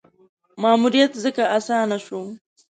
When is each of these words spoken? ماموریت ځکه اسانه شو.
ماموریت 0.61 1.11
ځکه 1.23 1.43
اسانه 1.57 1.97
شو. 2.05 2.21